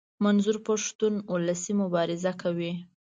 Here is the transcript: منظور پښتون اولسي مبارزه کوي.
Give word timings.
منظور 0.23 0.57
پښتون 0.67 1.13
اولسي 1.31 1.73
مبارزه 1.81 2.31
کوي. 2.41 2.73